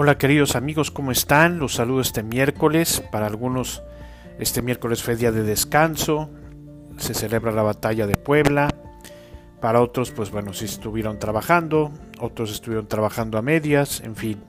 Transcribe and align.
Hola 0.00 0.16
queridos 0.16 0.54
amigos, 0.54 0.92
¿cómo 0.92 1.10
están? 1.10 1.58
Los 1.58 1.74
saludo 1.74 2.00
este 2.02 2.22
miércoles. 2.22 3.02
Para 3.10 3.26
algunos 3.26 3.82
este 4.38 4.62
miércoles 4.62 5.02
fue 5.02 5.16
día 5.16 5.32
de 5.32 5.42
descanso. 5.42 6.30
Se 6.98 7.14
celebra 7.14 7.50
la 7.50 7.64
batalla 7.64 8.06
de 8.06 8.16
Puebla. 8.16 8.72
Para 9.60 9.80
otros, 9.80 10.12
pues 10.12 10.30
bueno, 10.30 10.52
sí 10.52 10.66
estuvieron 10.66 11.18
trabajando. 11.18 11.90
Otros 12.20 12.52
estuvieron 12.52 12.86
trabajando 12.86 13.38
a 13.38 13.42
medias, 13.42 14.00
en 14.02 14.14
fin. 14.14 14.40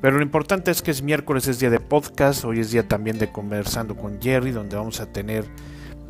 Pero 0.00 0.18
lo 0.18 0.22
importante 0.22 0.70
es 0.70 0.82
que 0.82 0.92
es 0.92 1.02
miércoles, 1.02 1.48
es 1.48 1.58
día 1.58 1.70
de 1.70 1.80
podcast. 1.80 2.44
Hoy 2.44 2.60
es 2.60 2.70
día 2.70 2.86
también 2.86 3.18
de 3.18 3.32
conversando 3.32 3.96
con 3.96 4.22
Jerry, 4.22 4.52
donde 4.52 4.76
vamos 4.76 5.00
a 5.00 5.06
tener 5.06 5.46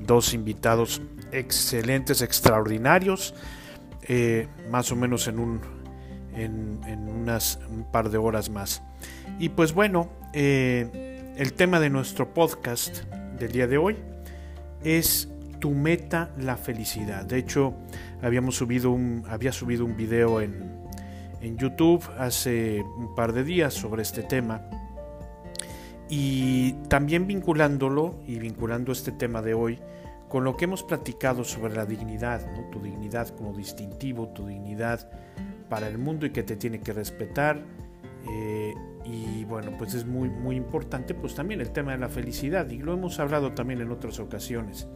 dos 0.00 0.34
invitados 0.34 1.00
excelentes, 1.32 2.20
extraordinarios. 2.20 3.34
Eh, 4.02 4.48
más 4.70 4.92
o 4.92 4.96
menos 4.96 5.28
en 5.28 5.38
un 5.38 5.79
en, 6.34 7.08
unas, 7.08 7.58
un 7.70 7.84
par 7.84 8.10
de 8.10 8.18
horas 8.18 8.50
más. 8.50 8.82
Y 9.38 9.50
pues 9.50 9.72
bueno, 9.72 10.08
eh, 10.32 11.32
el 11.36 11.52
tema 11.54 11.80
de 11.80 11.90
nuestro 11.90 12.32
podcast 12.34 13.04
del 13.38 13.52
día 13.52 13.66
de 13.66 13.78
hoy 13.78 13.96
es 14.84 15.28
tu 15.58 15.70
meta 15.70 16.30
la 16.38 16.56
felicidad. 16.56 17.24
De 17.24 17.38
hecho, 17.38 17.74
habíamos 18.22 18.56
subido 18.56 18.90
un, 18.90 19.24
había 19.28 19.52
subido 19.52 19.84
un 19.84 19.96
video 19.96 20.40
en, 20.40 20.80
en 21.40 21.56
YouTube 21.58 22.02
hace 22.18 22.82
un 22.82 23.14
par 23.14 23.32
de 23.32 23.44
días 23.44 23.74
sobre 23.74 24.02
este 24.02 24.22
tema. 24.22 24.62
Y 26.08 26.72
también 26.88 27.26
vinculándolo 27.26 28.16
y 28.26 28.38
vinculando 28.38 28.90
este 28.90 29.12
tema 29.12 29.42
de 29.42 29.54
hoy 29.54 29.78
con 30.28 30.44
lo 30.44 30.56
que 30.56 30.64
hemos 30.64 30.84
platicado 30.84 31.42
sobre 31.44 31.74
la 31.74 31.84
dignidad, 31.84 32.40
tu 32.70 32.80
dignidad 32.80 33.28
como 33.30 33.52
distintivo, 33.52 34.28
tu 34.28 34.46
dignidad 34.46 35.10
para 35.70 35.88
el 35.88 35.96
mundo 35.96 36.26
y 36.26 36.30
que 36.30 36.42
te 36.42 36.56
tiene 36.56 36.80
que 36.80 36.92
respetar. 36.92 37.64
Eh, 38.30 38.74
y 39.06 39.44
bueno, 39.44 39.72
pues 39.78 39.94
es 39.94 40.04
muy, 40.04 40.28
muy 40.28 40.56
importante 40.56 41.14
pues 41.14 41.34
también 41.34 41.62
el 41.62 41.70
tema 41.70 41.92
de 41.92 41.98
la 41.98 42.10
felicidad 42.10 42.68
y 42.68 42.78
lo 42.78 42.92
hemos 42.92 43.18
hablado 43.18 43.52
también 43.52 43.80
en 43.80 43.90
otras 43.90 44.18
ocasiones. 44.18 44.86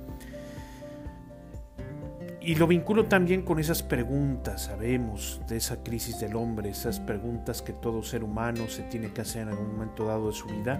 Y 2.47 2.56
lo 2.56 2.66
vinculo 2.66 3.06
también 3.06 3.41
con 3.41 3.58
esas 3.58 3.83
preguntas, 3.83 4.64
sabemos, 4.64 5.41
de 5.48 5.56
esa 5.56 5.83
crisis 5.83 6.20
del 6.20 6.36
hombre, 6.36 6.69
esas 6.69 7.00
preguntas 7.00 7.62
que 7.62 7.72
todo 7.72 8.03
ser 8.03 8.22
humano 8.22 8.69
se 8.69 8.83
tiene 8.83 9.11
que 9.14 9.22
hacer 9.22 9.42
en 9.42 9.48
algún 9.48 9.72
momento 9.72 10.05
dado 10.05 10.27
de 10.27 10.34
su 10.34 10.47
vida, 10.48 10.78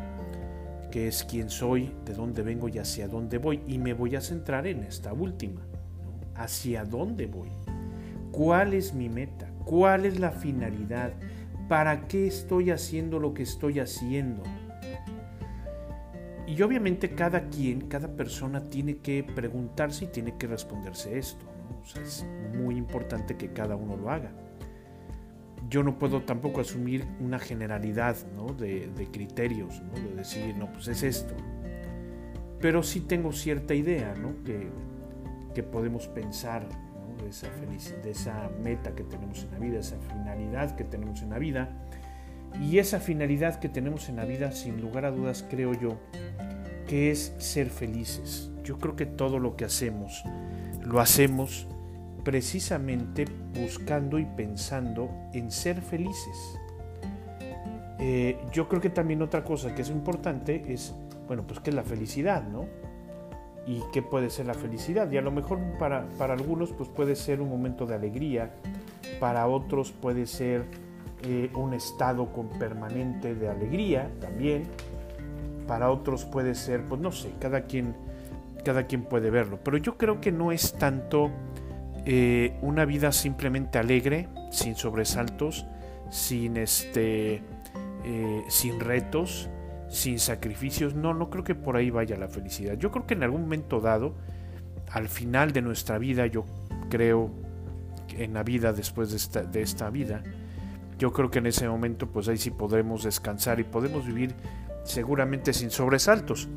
que 0.91 1.09
es 1.09 1.25
quién 1.25 1.49
soy, 1.49 1.91
de 2.05 2.13
dónde 2.13 2.43
vengo 2.43 2.69
y 2.69 2.77
hacia 2.77 3.09
dónde 3.09 3.39
voy. 3.39 3.63
Y 3.67 3.79
me 3.79 3.95
voy 3.95 4.15
a 4.15 4.21
centrar 4.21 4.67
en 4.67 4.83
esta 4.83 5.15
última, 5.15 5.63
hacia 6.35 6.85
dónde 6.85 7.25
voy, 7.25 7.49
cuál 8.31 8.75
es 8.75 8.93
mi 8.93 9.09
meta, 9.09 9.49
¿Cuál 9.65 10.05
es 10.05 10.21
la 10.21 10.31
finalidad? 10.31 11.13
¿Para 11.69 12.07
qué 12.07 12.27
estoy 12.27 12.71
haciendo 12.71 13.19
lo 13.19 13.33
que 13.33 13.43
estoy 13.43 13.81
haciendo? 13.81 14.43
Y 16.47 16.61
obviamente 16.61 17.15
cada 17.15 17.49
quien, 17.49 17.89
cada 17.89 18.09
persona 18.09 18.69
tiene 18.69 18.99
que 18.99 19.25
preguntarse 19.25 20.05
y 20.05 20.09
tiene 20.09 20.37
que 20.37 20.47
responderse 20.47 21.19
esto. 21.19 21.45
es 22.03 22.27
muy 22.55 22.77
importante 22.77 23.37
que 23.37 23.53
cada 23.53 23.77
uno 23.77 23.97
lo 23.97 24.11
haga. 24.11 24.31
Yo 25.71 25.83
no 25.83 25.99
puedo 25.99 26.23
tampoco 26.23 26.61
asumir 26.61 27.07
una 27.21 27.39
generalidad 27.39 28.17
de, 28.59 29.09
criterios, 29.11 29.83
de 29.95 30.15
decir, 30.15 30.55
no, 30.57 30.71
pues 30.71 30.89
es 30.89 31.03
esto. 31.03 31.35
Pero 32.61 32.83
sí 32.83 33.01
tengo 33.01 33.33
cierta 33.33 33.75
idea 33.75 34.15
que, 34.45 34.69
que 35.55 35.63
podemos 35.63 36.07
pensar 36.09 36.69
de 37.25 38.11
esa, 38.11 38.51
meta 38.63 38.95
que 38.95 39.03
tenemos 39.03 39.43
en 39.45 39.51
la 39.53 39.59
vida, 39.59 39.79
esa 39.81 39.99
finalidad 39.99 40.77
que 40.77 40.85
tenemos 40.85 41.23
en 41.23 41.31
la 41.31 41.39
vida. 41.39 41.69
Y 42.61 42.79
esa 42.79 43.01
finalidad 43.01 43.59
que 43.59 43.69
tenemos 43.69 44.09
en 44.09 44.17
la 44.17 44.25
vida, 44.25 44.53
sin 44.53 44.81
lugar 44.81 45.05
a 45.05 45.11
dudas, 45.11 45.45
creo 45.49 45.73
yo, 45.75 45.99
que 46.87 47.11
es 47.11 47.35
ser 47.39 47.71
felices. 47.71 48.51
Yo 48.63 48.79
creo 48.79 48.95
que 48.95 49.07
todo 49.07 49.39
lo 49.39 49.57
que 49.57 49.65
hacemos, 49.65 50.23
lo 50.83 51.01
hacemos 51.01 51.67
precisamente 52.25 53.27
buscando 53.61 54.19
y 54.19 54.25
pensando 54.25 55.11
en 55.33 55.51
ser 55.51 55.83
felices. 55.83 56.59
Eh, 57.99 58.39
yo 58.53 58.69
creo 58.69 58.81
que 58.81 58.91
también 58.91 59.23
otra 59.23 59.45
cosa 59.45 59.75
que 59.75 59.83
es 59.83 59.91
importante 59.91 60.65
es, 60.73 60.95
bueno, 61.27 61.47
pues 61.47 61.61
que 61.61 61.71
es 61.71 61.77
la 61.77 61.85
felicidad, 61.85 62.47
¿no? 62.47 62.67
Y 63.67 63.83
qué 63.93 64.03
puede 64.03 64.31
ser 64.31 64.47
la 64.47 64.55
felicidad. 64.55 65.11
Y 65.11 65.17
a 65.17 65.23
lo 65.23 65.31
mejor 65.31 65.59
para, 65.79 66.07
para 66.19 66.35
algunos 66.35 66.73
pues 66.73 66.89
puede 66.89 67.17
ser 67.17 67.41
un 67.41 67.49
momento 67.49 67.87
de 67.87 67.95
alegría, 67.95 68.51
para 69.21 69.47
otros 69.47 69.93
puede 69.93 70.27
ser 70.27 70.65
eh, 71.23 71.51
un 71.55 71.73
estado 71.73 72.33
con 72.33 72.51
permanente 72.51 73.35
de 73.35 73.49
alegría 73.49 74.11
también, 74.21 74.65
para 75.67 75.91
otros 75.91 76.27
puede 76.27 76.55
ser, 76.55 76.85
pues 76.85 77.01
no 77.01 77.13
sé, 77.13 77.31
cada 77.39 77.63
quien, 77.63 77.95
cada 78.63 78.87
quien 78.87 79.05
puede 79.05 79.31
verlo. 79.31 79.59
Pero 79.65 79.79
yo 79.79 79.97
creo 79.97 80.21
que 80.21 80.33
no 80.33 80.53
es 80.53 80.75
tanto 80.75 81.31
eh, 82.05 82.59
una 82.61 82.85
vida 82.85 83.13
simplemente 83.13 83.79
alegre, 83.79 84.29
sin 84.51 84.77
sobresaltos, 84.77 85.67
sin, 86.11 86.59
este, 86.59 87.43
eh, 88.05 88.45
sin 88.49 88.79
retos, 88.81 89.49
sin 89.95 90.19
sacrificios. 90.19 90.95
No, 90.95 91.15
no 91.15 91.31
creo 91.31 91.45
que 91.45 91.55
por 91.55 91.77
ahí 91.77 91.91
vaya 91.91 92.17
la 92.17 92.29
felicidad. 92.29 92.75
Yo 92.75 92.91
creo 92.91 93.07
que 93.07 93.15
en 93.15 93.23
algún 93.23 93.43
momento 93.43 93.81
dado, 93.81 94.15
al 94.91 95.09
final 95.09 95.53
de 95.53 95.63
nuestra 95.63 95.99
vida, 95.99 96.27
yo 96.27 96.45
creo 96.91 97.31
en 98.17 98.35
la 98.35 98.43
vida 98.43 98.73
después 98.73 99.11
de 99.11 99.17
esta, 99.17 99.43
de 99.43 99.63
esta 99.63 99.91
vida, 99.91 100.23
yo 100.99 101.13
creo 101.13 101.31
que 101.31 101.39
en 101.39 101.47
ese 101.47 101.69
momento 101.69 102.11
pues 102.11 102.29
ahí 102.29 102.37
sí 102.37 102.51
podremos 102.51 103.05
descansar 103.05 103.59
y 103.61 103.65
podemos 103.65 104.07
vivir 104.07 104.35
seguramente 104.85 105.53
sin 105.53 105.71
sobresaltos. 105.71 106.49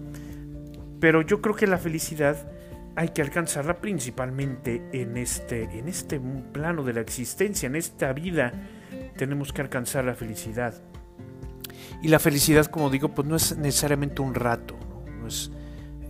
Pero 0.99 1.21
yo 1.21 1.41
creo 1.41 1.55
que 1.55 1.67
la 1.67 1.77
felicidad 1.77 2.51
hay 2.95 3.09
que 3.09 3.21
alcanzarla 3.21 3.79
principalmente 3.79 4.81
en 4.91 5.17
este, 5.17 5.63
en 5.77 5.87
este 5.87 6.19
plano 6.19 6.83
de 6.83 6.93
la 6.93 7.01
existencia, 7.01 7.67
en 7.67 7.75
esta 7.75 8.11
vida 8.13 8.51
tenemos 9.17 9.53
que 9.53 9.61
alcanzar 9.61 10.05
la 10.05 10.15
felicidad. 10.15 10.73
Y 12.01 12.09
la 12.09 12.19
felicidad, 12.19 12.65
como 12.67 12.89
digo, 12.89 13.09
pues 13.09 13.27
no 13.27 13.35
es 13.35 13.57
necesariamente 13.57 14.21
un 14.21 14.35
rato, 14.35 14.75
no, 15.19 15.27
es 15.27 15.51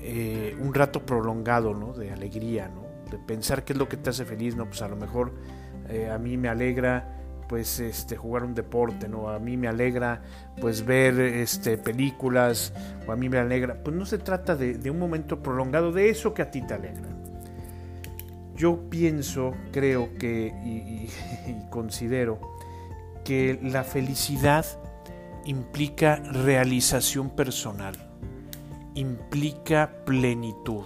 eh, 0.02 0.56
un 0.60 0.74
rato 0.74 1.06
prolongado 1.06 1.74
¿no? 1.74 1.94
de 1.94 2.12
alegría, 2.12 2.68
¿no? 2.68 2.88
de 3.10 3.18
pensar 3.18 3.64
qué 3.64 3.74
es 3.74 3.80
lo 3.80 3.88
que 3.88 3.98
te 3.98 4.10
hace 4.10 4.26
feliz, 4.26 4.56
¿no? 4.56 4.66
Pues 4.66 4.82
a 4.82 4.88
lo 4.88 4.98
mejor 4.98 5.34
eh, 5.90 6.10
a 6.10 6.18
mí 6.18 6.38
me 6.38 6.50
alegra 6.50 7.14
pues 7.48 7.80
este 7.80 8.18
jugar 8.18 8.44
un 8.44 8.54
deporte, 8.54 9.08
¿no? 9.08 9.30
A 9.30 9.40
mí 9.40 9.56
me 9.56 9.70
alegra 9.70 10.22
pues 10.60 10.86
ver 10.86 11.18
este 11.20 11.78
películas, 11.78 12.74
o 13.08 13.12
a 13.14 13.16
mí 13.16 13.30
me 13.30 13.38
alegra, 13.38 13.82
pues 13.82 13.96
no 13.96 14.06
se 14.06 14.18
trata 14.18 14.56
de, 14.58 14.92
un 14.92 15.00
momento 15.00 15.42
prolongado 15.42 15.94
de 15.94 16.10
eso 16.10 16.34
que 16.34 16.42
a 16.42 16.52
ti 16.52 16.62
te 16.62 16.74
alegra. 16.74 17.08
Yo 18.56 18.90
pienso, 18.90 19.54
creo 19.72 20.18
que 20.18 20.48
y 20.66 21.10
considero 21.70 22.40
que 23.24 23.60
la 23.62 23.84
felicidad 23.84 24.66
implica 25.48 26.18
realización 26.18 27.30
personal, 27.30 27.96
implica 28.96 30.04
plenitud. 30.06 30.86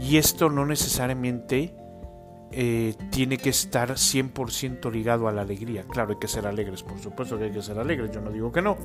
Y 0.00 0.18
esto 0.18 0.50
no 0.50 0.66
necesariamente 0.66 1.74
eh, 2.50 2.94
tiene 3.10 3.38
que 3.38 3.50
estar 3.50 3.90
100% 3.90 4.90
ligado 4.92 5.28
a 5.28 5.32
la 5.32 5.42
alegría. 5.42 5.84
Claro, 5.84 6.12
hay 6.12 6.18
que 6.18 6.28
ser 6.28 6.46
alegres, 6.46 6.82
por 6.82 6.98
supuesto 6.98 7.38
que 7.38 7.44
hay 7.44 7.52
que 7.52 7.62
ser 7.62 7.78
alegres, 7.78 8.10
yo 8.10 8.20
no 8.20 8.30
digo 8.30 8.50
que 8.50 8.62
no. 8.62 8.76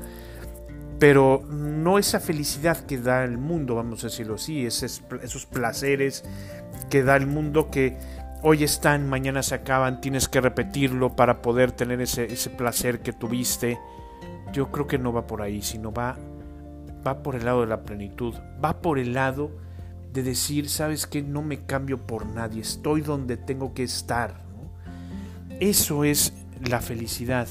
Pero 1.00 1.42
no 1.50 1.98
esa 1.98 2.20
felicidad 2.20 2.86
que 2.86 3.00
da 3.00 3.24
el 3.24 3.40
mundo, 3.40 3.76
vamos 3.76 4.04
a 4.04 4.08
decirlo 4.08 4.36
así, 4.36 4.68
esos, 4.68 5.02
placeres 5.52 6.24
que 6.92 7.02
da 7.02 7.16
el 7.16 7.26
mundo 7.26 7.72
que 7.72 7.98
hoy 8.44 8.64
están, 8.64 9.10
mañana 9.10 9.42
se 9.42 9.56
acaban, 9.56 10.02
tienes 10.02 10.30
que 10.30 10.40
repetirlo 10.40 11.16
para 11.16 11.42
poder 11.42 11.72
tener 11.72 12.02
ese 12.02 12.50
placer 12.52 13.00
que 13.00 13.14
tuviste 13.14 13.80
yo 14.52 14.72
creo 14.72 14.88
que 14.88 14.98
no 14.98 15.14
va 15.14 15.28
por 15.28 15.42
ahí, 15.42 15.62
sino 15.62 15.92
va, 15.92 16.18
va 17.06 17.24
por 17.24 17.36
el 17.36 17.46
lado 17.46 17.62
de 17.62 17.68
la 17.68 17.84
plenitud, 17.84 18.36
va 18.64 18.82
por 18.82 19.00
el 19.00 19.14
lado 19.14 19.52
de 20.14 20.24
decir, 20.24 20.70
sabes 20.70 21.08
que 21.08 21.22
no 21.22 21.42
me 21.42 21.66
cambio 21.66 21.98
por 21.98 22.26
nadie, 22.26 22.62
estoy 22.62 23.02
donde 23.02 23.38
tengo 23.38 23.74
que 23.74 23.84
estar. 23.84 24.42
Eso 25.60 26.04
es 26.04 26.34
la 26.70 26.82
felicidad. 26.82 27.48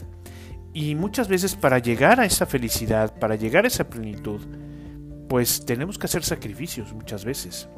Y 0.73 0.95
muchas 0.95 1.29
veces 1.29 1.57
para 1.57 1.79
llegar 1.79 2.21
a 2.21 2.27
esa 2.27 2.47
felicidad, 2.47 3.19
para 3.19 3.35
llegar 3.35 3.65
a 3.65 3.69
esa 3.69 3.89
plenitud, 3.89 4.41
pues 5.29 5.65
tenemos 5.65 5.99
que 5.99 6.07
hacer 6.07 6.23
sacrificios 6.23 6.93
muchas 6.93 7.25
veces. 7.25 7.69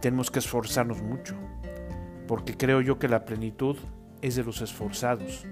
Tenemos 0.00 0.30
que 0.30 0.38
esforzarnos 0.40 1.02
mucho. 1.02 1.36
Porque 2.26 2.56
creo 2.56 2.80
yo 2.80 2.98
que 2.98 3.08
la 3.08 3.24
plenitud 3.24 3.76
es 4.22 4.36
de 4.36 4.44
los 4.44 4.60
esforzados. 4.62 5.44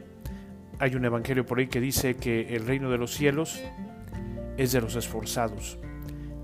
Hay 0.80 0.96
un 0.96 1.04
evangelio 1.04 1.44
por 1.44 1.58
ahí 1.58 1.66
que 1.66 1.78
dice 1.78 2.16
que 2.16 2.56
el 2.56 2.66
reino 2.66 2.90
de 2.90 2.96
los 2.96 3.12
cielos 3.14 3.60
es 4.56 4.72
de 4.72 4.80
los 4.80 4.96
esforzados. 4.96 5.78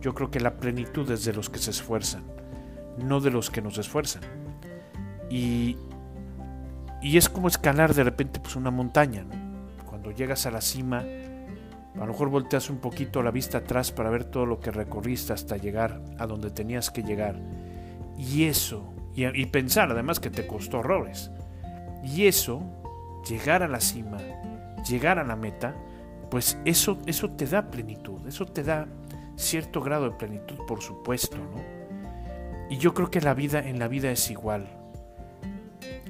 Yo 0.03 0.15
creo 0.15 0.31
que 0.31 0.41
la 0.41 0.59
plenitud 0.59 1.11
es 1.11 1.25
de 1.25 1.33
los 1.33 1.49
que 1.49 1.59
se 1.59 1.71
esfuerzan, 1.71 2.23
no 2.99 3.21
de 3.21 3.31
los 3.31 3.51
que 3.51 3.63
nos 3.63 3.79
esfuerzan. 3.79 4.23
Y, 5.31 5.79
y 7.01 7.17
es 7.17 7.31
como 7.31 7.49
escalar 7.49 7.95
de 7.95 8.05
repente 8.05 8.39
pues, 8.39 8.57
una 8.57 8.71
montaña. 8.71 9.25
Cuando 9.89 10.11
llegas 10.11 10.45
a 10.45 10.51
la 10.51 10.61
cima, 10.61 11.03
A 11.95 12.01
lo 12.01 12.09
mejor 12.09 12.29
volteas 12.29 12.69
un 12.69 12.77
poquito 12.77 13.23
la 13.23 13.31
vista 13.31 13.59
atrás 13.59 13.91
para 13.91 14.11
ver 14.11 14.25
todo 14.25 14.45
lo 14.45 14.61
que 14.61 14.71
recorriste 14.71 15.33
hasta 15.33 15.57
llegar 15.57 16.03
a 16.19 16.27
donde 16.27 16.51
tenías 16.51 16.91
que 16.91 17.03
llegar. 17.03 17.41
Y 18.19 18.45
eso, 18.45 18.93
y, 19.15 19.47
pensar 19.47 19.91
además 19.91 20.21
que 20.21 20.29
te 20.29 20.47
costó 20.47 20.81
horrores. 20.81 21.31
Y 22.05 22.27
eso, 22.27 22.63
llegar 23.29 23.63
a 23.63 23.69
la 23.69 23.81
cima, 23.81 24.19
llegar 24.89 25.19
a 25.19 25.25
la 25.25 25.37
meta, 25.37 25.75
pues 26.31 26.59
eso, 26.65 26.99
eso 27.07 27.31
te 27.31 27.47
da 27.47 27.71
plenitud, 27.71 28.27
eso 28.27 28.47
te 28.47 28.63
da 28.63 28.87
cierto 29.37 29.81
grado 29.81 30.11
de 30.11 30.17
plenitud, 30.17 30.57
por 30.67 30.81
supuesto, 30.81 31.37
¿no? 31.37 31.77
Y 32.69 32.79
yo 32.79 32.95
creo 32.95 33.11
que 33.11 33.21
la 33.21 33.35
vida 33.35 33.61
en 33.61 33.79
la 33.79 33.89
vida 33.89 34.11
es 34.11 34.31
igual. 34.31 34.67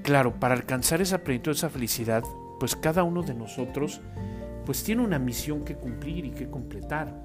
Claro, 0.03 0.39
para 0.39 0.55
alcanzar 0.55 1.01
esa 1.01 1.19
plenitud, 1.19 1.53
esa 1.53 1.69
felicidad, 1.69 2.23
pues 2.59 2.77
cada 2.77 3.03
uno 3.03 3.23
de 3.23 3.35
nosotros 3.35 4.01
pues 4.65 4.83
tiene 4.83 5.03
una 5.03 5.19
misión 5.19 5.65
que 5.65 5.77
cumplir 5.77 6.25
y 6.25 6.31
que 6.31 6.49
completar. 6.49 7.23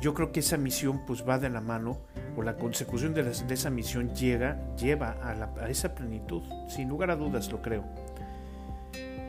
Yo 0.00 0.14
creo 0.14 0.32
que 0.32 0.40
esa 0.40 0.56
misión 0.56 1.06
pues 1.06 1.26
va 1.26 1.38
de 1.38 1.48
la 1.48 1.60
mano 1.60 2.00
o 2.36 2.42
la 2.42 2.56
consecución 2.56 3.14
de, 3.14 3.30
esa 3.30 3.70
misión 3.70 4.14
llega, 4.14 4.74
lleva 4.76 5.16
a, 5.22 5.62
a 5.62 5.70
esa 5.70 5.94
plenitud, 5.94 6.42
sin 6.68 6.88
lugar 6.88 7.10
a 7.10 7.16
dudas 7.16 7.50
lo 7.52 7.62
creo. 7.62 7.84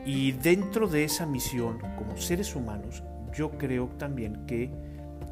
Y 0.06 0.32
dentro 0.32 0.86
de 0.86 1.04
esa 1.04 1.24
misión, 1.24 1.78
como 1.96 2.16
seres 2.16 2.54
humanos, 2.54 3.02
yo 3.34 3.52
creo 3.52 3.88
también 3.98 4.44
que 4.46 4.70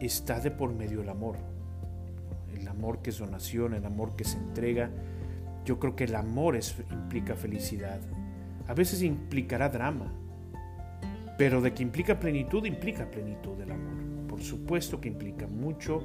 está 0.00 0.40
de 0.40 0.50
por 0.50 0.72
medio 0.72 1.02
el 1.02 1.08
amor. 1.08 1.36
El 2.54 2.66
amor 2.68 3.02
que 3.02 3.10
es 3.10 3.18
donación, 3.18 3.74
el 3.74 3.84
amor 3.84 4.16
que 4.16 4.24
se 4.24 4.38
entrega. 4.38 4.90
Yo 5.64 5.78
creo 5.78 5.94
que 5.94 6.04
el 6.04 6.14
amor 6.14 6.56
es, 6.56 6.74
implica 6.90 7.34
felicidad. 7.36 8.00
A 8.66 8.74
veces 8.74 9.02
implicará 9.02 9.68
drama, 9.68 10.10
pero 11.36 11.60
de 11.60 11.74
que 11.74 11.82
implica 11.82 12.18
plenitud, 12.18 12.64
implica 12.64 13.10
plenitud 13.10 13.56
del 13.58 13.72
amor. 13.72 14.26
Por 14.28 14.40
supuesto 14.40 15.00
que 15.00 15.08
implica 15.08 15.46
mucho 15.46 16.02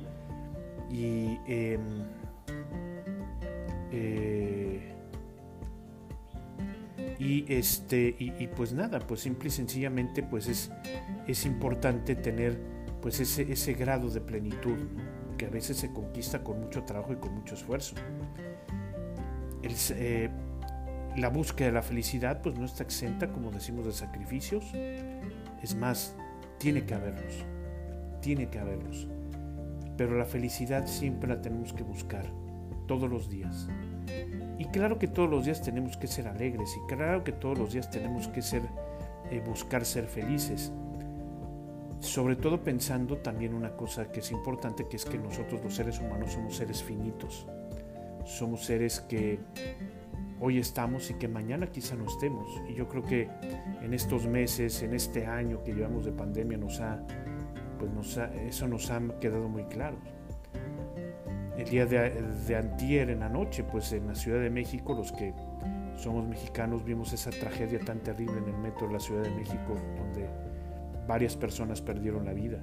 y 0.91 1.37
em, 1.47 1.79
eh, 3.91 4.96
y 7.19 7.45
este 7.51 8.15
y, 8.19 8.47
pues 8.47 8.73
nada 8.73 8.99
pues 8.99 9.21
simple 9.21 9.47
y 9.47 9.51
sencillamente 9.51 10.23
pues 10.23 10.47
es, 10.47 10.71
es 11.27 11.45
importante 11.45 12.15
tener 12.15 12.59
pues 13.01 13.19
ese, 13.19 13.51
ese 13.51 13.73
grado 13.73 14.09
de 14.09 14.21
plenitud 14.21 14.77
que 15.37 15.45
a 15.45 15.49
veces 15.49 15.77
se 15.77 15.91
conquista 15.91 16.43
con 16.43 16.59
mucho 16.59 16.83
trabajo 16.83 17.13
y 17.13 17.17
con 17.17 17.33
mucho 17.33 17.55
esfuerzo. 17.55 17.95
Eh, 19.63 20.29
la 21.15 21.29
búsqueda 21.29 21.67
de 21.67 21.73
la 21.73 21.81
felicidad 21.81 22.41
pues 22.41 22.57
no 22.57 22.65
está 22.65 22.83
exenta 22.83 23.31
como 23.31 23.51
decimos 23.51 23.85
de 23.85 23.91
sacrificios. 23.91 24.65
Es 25.61 25.75
más 25.75 26.15
tiene 26.59 26.85
que 26.85 26.93
haberlos 26.93 27.45
tiene 28.21 28.49
que 28.49 28.59
haberlos. 28.59 29.07
Pero 29.95 30.17
la 30.17 30.25
felicidad 30.25 30.85
siempre 30.85 31.29
la 31.29 31.41
tenemos 31.41 31.73
que 31.73 31.83
buscar 31.83 32.25
todos 32.87 33.09
los 33.09 33.29
días 33.29 33.67
y 34.59 34.65
claro 34.65 34.97
que 34.97 35.07
todos 35.07 35.29
los 35.29 35.45
días 35.45 35.61
tenemos 35.61 35.97
que 35.97 36.07
ser 36.07 36.27
alegres 36.27 36.75
y 36.75 36.87
claro 36.87 37.23
que 37.23 37.31
todos 37.31 37.57
los 37.57 37.73
días 37.73 37.89
tenemos 37.91 38.27
que 38.27 38.41
ser, 38.41 38.63
eh, 39.29 39.41
buscar 39.45 39.85
ser 39.85 40.07
felices. 40.07 40.71
Sobre 41.99 42.35
todo 42.35 42.63
pensando 42.63 43.17
también 43.17 43.53
una 43.53 43.75
cosa 43.75 44.11
que 44.11 44.19
es 44.19 44.31
importante, 44.31 44.87
que 44.87 44.97
es 44.97 45.05
que 45.05 45.17
nosotros 45.17 45.63
los 45.63 45.75
seres 45.75 45.99
humanos 45.99 46.33
somos 46.33 46.55
seres 46.55 46.83
finitos. 46.83 47.47
Somos 48.25 48.65
seres 48.65 48.99
que 49.01 49.39
hoy 50.39 50.59
estamos 50.59 51.09
y 51.11 51.15
que 51.15 51.27
mañana 51.27 51.67
quizá 51.67 51.95
no 51.95 52.05
estemos. 52.05 52.47
Y 52.69 52.73
yo 52.73 52.87
creo 52.87 53.03
que 53.03 53.29
en 53.81 53.93
estos 53.93 54.27
meses, 54.27 54.81
en 54.81 54.93
este 54.93 55.25
año 55.25 55.63
que 55.63 55.73
llevamos 55.73 56.05
de 56.05 56.11
pandemia, 56.11 56.57
nos 56.57 56.79
ha, 56.81 57.03
pues 57.79 57.91
nos 57.91 58.17
eso 58.17 58.67
nos 58.67 58.89
ha 58.91 59.01
quedado 59.19 59.47
muy 59.49 59.63
claro 59.65 59.97
el 61.57 61.69
día 61.69 61.85
de, 61.85 62.55
antier 62.55 63.09
en 63.09 63.19
la 63.19 63.29
noche, 63.29 63.63
pues 63.63 63.91
en 63.91 64.07
la 64.07 64.15
Ciudad 64.15 64.39
de 64.39 64.49
México, 64.49 64.93
los 64.93 65.11
que 65.11 65.33
somos 65.97 66.27
mexicanos 66.27 66.85
vimos 66.85 67.11
esa 67.13 67.31
tragedia 67.31 67.79
tan 67.79 67.99
terrible 67.99 68.37
en 68.37 68.53
el 68.53 68.57
metro 68.57 68.87
de 68.87 68.93
la 68.93 68.99
Ciudad 68.99 69.23
de 69.23 69.31
México, 69.31 69.75
donde 69.97 70.29
varias 71.07 71.35
personas 71.35 71.81
perdieron 71.81 72.25
la 72.25 72.33
vida. 72.33 72.59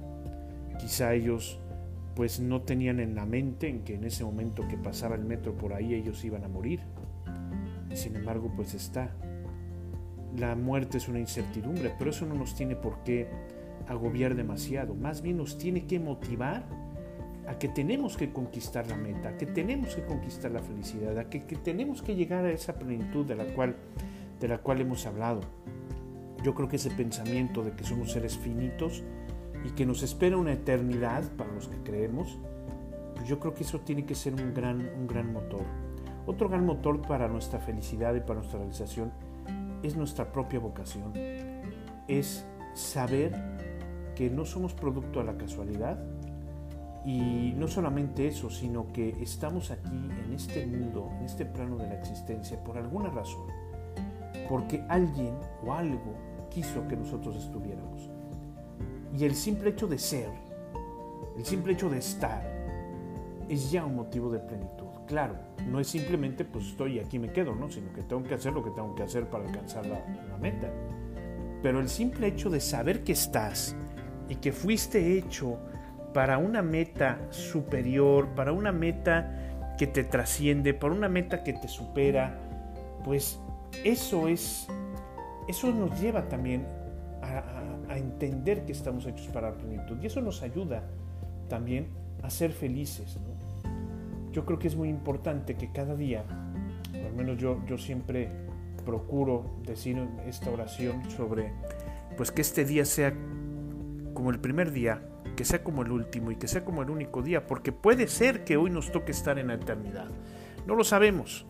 Quizá 0.79 1.13
ellos 1.13 1.59
pues 2.15 2.39
no 2.39 2.61
tenían 2.61 3.01
en 3.01 3.13
la 3.13 3.25
mente 3.25 3.67
en 3.67 3.83
que 3.83 3.95
en 3.95 4.05
ese 4.05 4.23
momento 4.23 4.65
que 4.69 4.77
pasaba 4.77 5.15
el 5.15 5.25
metro 5.25 5.53
por 5.53 5.73
ahí 5.73 5.93
ellos 5.93 6.23
iban 6.23 6.45
a 6.45 6.47
morir. 6.47 6.79
Sin 7.93 8.15
embargo, 8.15 8.51
pues 8.55 8.73
está. 8.73 9.13
La 10.37 10.55
muerte 10.55 10.97
es 10.97 11.09
una 11.09 11.19
incertidumbre, 11.19 11.93
pero 11.97 12.11
eso 12.11 12.25
no 12.25 12.35
nos 12.35 12.55
tiene 12.55 12.77
por 12.77 13.03
qué 13.03 13.27
agobiar 13.87 14.35
demasiado. 14.35 14.95
Más 14.95 15.21
bien 15.21 15.37
nos 15.37 15.57
tiene 15.57 15.85
que 15.85 15.99
motivar 15.99 16.65
a 17.47 17.57
que 17.59 17.67
tenemos 17.67 18.17
que 18.17 18.31
conquistar 18.31 18.87
la 18.87 18.97
meta, 18.97 19.29
a 19.29 19.37
que 19.37 19.45
tenemos 19.45 19.95
que 19.95 20.03
conquistar 20.05 20.51
la 20.51 20.61
felicidad, 20.61 21.17
a 21.17 21.29
que, 21.29 21.39
tenemos 21.39 22.01
que 22.01 22.15
llegar 22.15 22.45
a 22.45 22.51
esa 22.51 22.73
plenitud 22.73 23.25
de 23.25 23.35
la, 23.35 23.45
cual, 23.45 23.75
de 24.39 24.47
la 24.47 24.57
cual 24.57 24.81
hemos 24.81 25.05
hablado. 25.05 25.41
Yo 26.43 26.53
creo 26.53 26.67
que 26.67 26.75
ese 26.75 26.91
pensamiento 26.91 27.63
de 27.63 27.71
que 27.71 27.83
somos 27.83 28.11
seres 28.11 28.37
finitos 28.37 29.03
y 29.63 29.71
que 29.71 29.85
nos 29.85 30.03
espera 30.03 30.37
una 30.37 30.53
eternidad 30.53 31.23
para 31.35 31.51
los 31.51 31.67
que 31.67 31.77
creemos, 31.77 32.37
pues 33.15 33.27
yo 33.27 33.39
creo 33.39 33.53
que 33.53 33.63
eso 33.63 33.79
tiene 33.79 34.05
que 34.05 34.15
ser 34.15 34.33
un 34.33 34.53
gran, 34.53 34.89
un 34.97 35.07
gran 35.07 35.31
motor. 35.31 35.63
Otro 36.25 36.49
gran 36.49 36.65
motor 36.65 37.01
para 37.01 37.27
nuestra 37.27 37.59
felicidad 37.59 38.15
y 38.15 38.19
para 38.19 38.35
nuestra 38.35 38.59
realización 38.59 39.11
es 39.83 39.95
nuestra 39.95 40.31
propia 40.31 40.59
vocación. 40.59 41.13
Es 42.07 42.45
saber 42.73 43.33
que 44.15 44.29
no 44.29 44.45
somos 44.45 44.73
producto 44.73 45.19
de 45.19 45.25
la 45.25 45.37
casualidad, 45.37 45.99
y 47.05 47.53
no 47.55 47.67
solamente 47.67 48.27
eso, 48.27 48.49
sino 48.49 48.91
que 48.91 49.09
estamos 49.21 49.69
aquí 49.69 50.09
en 50.25 50.33
este 50.33 50.65
mundo, 50.65 51.11
en 51.19 51.25
este 51.25 51.45
plano 51.45 51.77
de 51.77 51.87
la 51.87 51.93
existencia, 51.93 52.61
por 52.63 52.79
alguna 52.79 53.11
razón. 53.11 53.45
Porque 54.49 54.83
alguien 54.89 55.35
o 55.63 55.71
algo 55.71 56.15
quiso 56.49 56.87
que 56.87 56.97
nosotros 56.97 57.35
estuviéramos. 57.35 58.09
Y 59.15 59.23
el 59.23 59.35
simple 59.35 59.69
hecho 59.69 59.87
de 59.87 59.99
ser, 59.99 60.29
el 61.37 61.45
simple 61.45 61.73
hecho 61.73 61.91
de 61.91 61.99
estar, 61.99 62.43
es 63.47 63.71
ya 63.71 63.85
un 63.85 63.95
motivo 63.95 64.31
de 64.31 64.39
plenitud. 64.39 64.87
Claro, 65.05 65.35
no 65.69 65.79
es 65.79 65.87
simplemente 65.87 66.43
pues 66.43 66.65
estoy 66.65 66.95
y 66.95 66.99
aquí 66.99 67.19
me 67.19 67.31
quedo, 67.31 67.53
¿no? 67.53 67.69
Sino 67.69 67.93
que 67.93 68.01
tengo 68.01 68.23
que 68.23 68.33
hacer 68.33 68.51
lo 68.51 68.63
que 68.63 68.71
tengo 68.71 68.95
que 68.95 69.03
hacer 69.03 69.29
para 69.29 69.45
alcanzar 69.45 69.85
la, 69.85 69.99
la 70.27 70.37
meta. 70.37 70.71
Pero 71.61 71.79
el 71.79 71.87
simple 71.87 72.27
hecho 72.27 72.49
de 72.49 72.59
saber 72.59 73.03
que 73.03 73.11
estás 73.11 73.75
y 74.27 74.37
que 74.37 74.51
fuiste 74.51 75.19
hecho 75.19 75.59
para 76.15 76.37
una 76.37 76.61
meta 76.61 77.19
superior, 77.29 78.29
para 78.35 78.53
una 78.53 78.71
meta 78.71 79.75
que 79.77 79.85
te 79.85 80.05
trasciende, 80.05 80.73
para 80.73 80.93
una 80.93 81.09
meta 81.09 81.43
que 81.43 81.51
te 81.51 81.67
supera, 81.67 82.39
pues 83.03 83.37
eso 83.83 84.29
es, 84.29 84.65
eso 85.49 85.73
nos 85.73 85.99
lleva 85.99 86.29
también 86.29 86.65
a, 87.21 87.97
entender 87.97 88.65
que 88.65 88.71
estamos 88.71 89.05
hechos 89.05 89.27
para 89.27 89.51
la 89.51 89.57
plenitud 89.57 89.97
y 90.01 90.05
eso 90.05 90.21
nos 90.21 90.41
ayuda 90.41 90.83
también 91.49 91.87
a 92.23 92.29
ser 92.29 92.51
felices. 92.53 93.17
Yo 94.31 94.45
creo 94.45 94.57
que 94.57 94.69
es 94.69 94.75
muy 94.77 94.87
importante 94.87 95.55
que 95.55 95.73
cada 95.73 95.95
día, 95.95 96.23
al 96.93 97.13
menos 97.13 97.37
yo, 97.37 97.61
yo 97.67 97.77
siempre 97.77 98.29
procuro 98.85 99.57
decir 99.65 99.97
esta 100.25 100.49
oración 100.49 101.09
sobre, 101.11 101.51
pues 102.15 102.31
que 102.31 102.41
este 102.41 102.63
día 102.63 102.85
sea 102.85 103.13
como 104.13 104.29
el 104.29 104.39
primer 104.39 104.71
día 104.71 105.01
que 105.35 105.45
sea 105.45 105.63
como 105.63 105.83
el 105.83 105.91
último 105.91 106.31
y 106.31 106.35
que 106.35 106.47
sea 106.47 106.65
como 106.65 106.81
el 106.81 106.89
único 106.89 107.21
día, 107.21 107.45
porque 107.45 107.71
puede 107.71 108.07
ser 108.07 108.43
que 108.43 108.57
hoy 108.57 108.69
nos 108.69 108.91
toque 108.91 109.11
estar 109.11 109.37
en 109.37 109.47
la 109.47 109.55
eternidad. 109.55 110.07
No 110.65 110.75
lo 110.75 110.83
sabemos, 110.83 111.45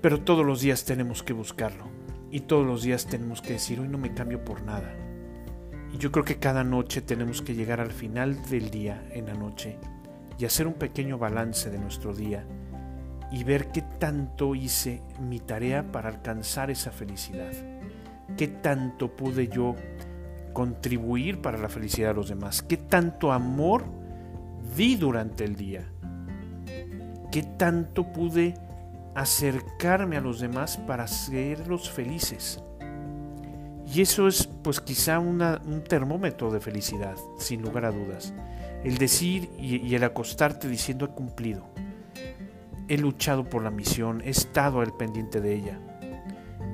pero 0.00 0.20
todos 0.20 0.44
los 0.44 0.60
días 0.60 0.84
tenemos 0.84 1.22
que 1.22 1.32
buscarlo 1.32 1.84
y 2.30 2.40
todos 2.40 2.66
los 2.66 2.82
días 2.82 3.06
tenemos 3.06 3.42
que 3.42 3.54
decir, 3.54 3.80
hoy 3.80 3.88
no 3.88 3.98
me 3.98 4.14
cambio 4.14 4.44
por 4.44 4.62
nada. 4.62 4.94
Y 5.92 5.98
yo 5.98 6.12
creo 6.12 6.24
que 6.24 6.38
cada 6.38 6.62
noche 6.62 7.02
tenemos 7.02 7.42
que 7.42 7.54
llegar 7.54 7.80
al 7.80 7.90
final 7.90 8.40
del 8.48 8.70
día, 8.70 9.04
en 9.10 9.26
la 9.26 9.34
noche, 9.34 9.78
y 10.38 10.44
hacer 10.44 10.66
un 10.66 10.74
pequeño 10.74 11.18
balance 11.18 11.70
de 11.70 11.78
nuestro 11.78 12.14
día 12.14 12.46
y 13.32 13.44
ver 13.44 13.68
qué 13.68 13.82
tanto 13.82 14.54
hice 14.54 15.02
mi 15.20 15.38
tarea 15.38 15.92
para 15.92 16.08
alcanzar 16.08 16.70
esa 16.70 16.90
felicidad, 16.90 17.52
qué 18.36 18.48
tanto 18.48 19.14
pude 19.14 19.48
yo 19.48 19.76
contribuir 20.52 21.40
para 21.40 21.58
la 21.58 21.68
felicidad 21.68 22.08
de 22.08 22.14
los 22.14 22.28
demás? 22.28 22.62
¿Qué 22.62 22.76
tanto 22.76 23.32
amor 23.32 23.84
di 24.76 24.96
durante 24.96 25.44
el 25.44 25.56
día? 25.56 25.84
¿Qué 27.30 27.42
tanto 27.42 28.12
pude 28.12 28.54
acercarme 29.14 30.16
a 30.16 30.20
los 30.20 30.40
demás 30.40 30.76
para 30.76 31.04
hacerlos 31.04 31.90
felices? 31.90 32.62
Y 33.92 34.02
eso 34.02 34.28
es 34.28 34.46
pues 34.46 34.80
quizá 34.80 35.18
un 35.18 35.84
termómetro 35.88 36.50
de 36.52 36.60
felicidad, 36.60 37.16
sin 37.38 37.62
lugar 37.62 37.84
a 37.84 37.90
dudas. 37.90 38.32
El 38.84 38.98
decir 38.98 39.50
y, 39.58 39.76
y 39.76 39.94
el 39.94 40.04
acostarte 40.04 40.68
diciendo 40.68 41.06
he 41.06 41.08
cumplido. 41.08 41.66
He 42.88 42.98
luchado 42.98 43.44
por 43.48 43.62
la 43.62 43.70
misión, 43.70 44.22
he 44.24 44.30
estado 44.30 44.80
al 44.80 44.96
pendiente 44.96 45.40
de 45.40 45.54
ella. 45.54 45.80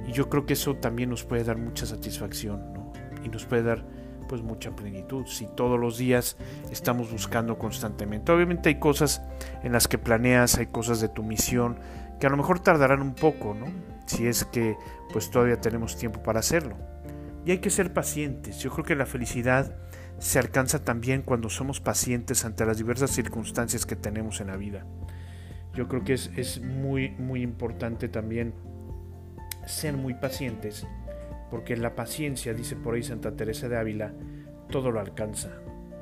Y 0.07 0.13
yo 0.13 0.29
creo 0.29 0.47
que 0.47 0.53
eso 0.53 0.77
también 0.77 1.11
nos 1.11 1.25
puede 1.25 1.45
dar 1.45 1.59
mucha 1.59 1.85
satisfacción 1.85 2.76
y 3.27 3.29
nos 3.29 3.45
puede 3.45 3.65
dar 3.65 3.85
pues 4.29 4.43
mucha 4.43 4.75
plenitud. 4.75 5.27
Si 5.27 5.47
todos 5.47 5.79
los 5.79 5.99
días 5.99 6.37
estamos 6.71 7.11
buscando 7.11 7.59
constantemente. 7.59 8.33
Obviamente 8.33 8.69
hay 8.69 8.79
cosas 8.79 9.23
en 9.63 9.73
las 9.73 9.89
que 9.89 9.99
planeas, 9.99 10.57
hay 10.59 10.67
cosas 10.67 11.01
de 11.01 11.09
tu 11.09 11.23
misión 11.23 11.79
que 12.21 12.27
a 12.27 12.31
lo 12.31 12.37
mejor 12.37 12.61
tardarán 12.61 13.03
un 13.03 13.15
poco, 13.15 13.55
¿no? 13.55 13.67
Si 14.07 14.27
es 14.27 14.45
que 14.45 14.77
pues 15.13 15.31
todavía 15.31 15.61
tenemos 15.61 15.97
tiempo 15.97 16.23
para 16.23 16.41
hacerlo. 16.41 16.77
Y 17.45 17.51
hay 17.51 17.59
que 17.59 17.71
ser 17.71 17.93
pacientes. 17.93 18.59
Yo 18.59 18.71
creo 18.71 18.85
que 18.85 18.97
la 18.97 19.07
felicidad 19.07 19.77
se 20.19 20.39
alcanza 20.39 20.83
también 20.83 21.23
cuando 21.23 21.51
somos 21.51 21.81
pacientes 21.81 22.45
ante 22.45 22.65
las 22.65 22.79
diversas 22.79 23.11
circunstancias 23.11 23.87
que 23.87 23.97
tenemos 23.97 24.41
en 24.41 24.49
la 24.49 24.57
vida. 24.57 24.87
Yo 25.75 25.89
creo 25.89 26.05
que 26.05 26.15
es, 26.15 26.31
es 26.37 26.63
muy, 26.63 27.11
muy 27.11 27.43
importante 27.43 28.09
también 28.09 28.55
ser 29.67 29.97
muy 29.97 30.15
pacientes, 30.15 30.87
porque 31.51 31.77
la 31.77 31.95
paciencia, 31.95 32.55
dice 32.55 32.77
por 32.77 32.95
ahí 32.95 33.03
Santa 33.03 33.37
Teresa 33.37 33.69
de 33.69 33.77
Ávila, 33.77 34.13
todo 34.71 34.91
lo 34.91 35.01
alcanza, 35.01 35.51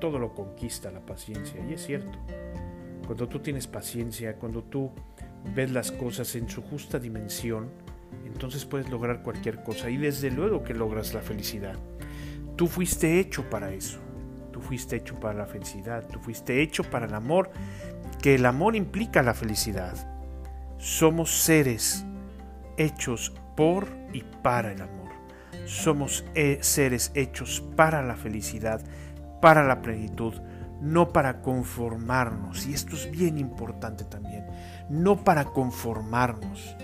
todo 0.01 0.19
lo 0.19 0.35
conquista 0.35 0.91
la 0.91 1.01
paciencia. 1.01 1.65
Y 1.69 1.75
es 1.75 1.85
cierto, 1.85 2.19
cuando 3.07 3.29
tú 3.29 3.41
tienes 3.41 3.67
paciencia, 3.67 4.37
cuando 4.37 4.63
tú 4.63 4.91
ves 5.55 5.71
las 5.71 5.93
cosas 5.93 6.35
en 6.37 6.49
su 6.49 6.63
justa 6.63 6.99
dimensión, 6.99 7.71
entonces 8.25 8.65
puedes 8.65 8.89
lograr 8.91 9.23
cualquier 9.23 9.63
cosa 9.63 9.91
y 9.91 9.97
desde 9.97 10.31
luego 10.31 10.63
que 10.63 10.75
logras 10.75 11.13
la 11.15 11.21
felicidad. 11.21 11.77
Tú 12.57 12.67
fuiste 12.67 13.21
hecho 13.21 13.49
para 13.51 13.73
eso, 13.73 13.99
tú 14.53 14.61
fuiste 14.61 14.97
hecho 14.97 15.19
para 15.19 15.35
la 15.35 15.47
felicidad, 15.47 16.07
tú 16.09 16.21
fuiste 16.21 16.63
hecho 16.63 16.85
para 16.85 17.07
el 17.07 17.15
amor, 17.15 17.51
que 18.23 18.37
el 18.37 18.47
amor 18.47 18.77
implica 18.77 19.23
la 19.23 19.35
felicidad. 19.35 19.95
Somos 20.79 21.31
seres 21.31 22.05
hechos 22.77 23.33
por 23.57 23.89
y 24.13 24.23
para 24.43 24.73
el 24.73 24.81
amor. 24.81 25.04
Somos 25.67 26.25
eh, 26.35 26.59
seres 26.61 27.11
hechos 27.15 27.63
para 27.77 28.03
la 28.03 28.17
felicidad, 28.17 28.81
para 29.41 29.65
la 29.65 29.83
plenitud, 29.83 30.35
no 30.81 31.09
para 31.09 31.41
conformarnos. 31.41 32.67
Y 32.67 32.75
esto 32.75 32.95
es 32.97 33.11
bien 33.11 33.39
importante 33.39 34.05
también, 34.05 34.47
no 34.89 35.25
para 35.25 35.45
conformarnos. 35.47 36.77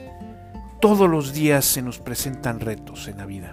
Todos 0.80 1.10
los 1.10 1.34
días 1.34 1.64
se 1.66 1.82
nos 1.82 1.98
presentan 1.98 2.60
retos 2.60 3.06
en 3.08 3.18
la 3.18 3.26
vida. 3.26 3.50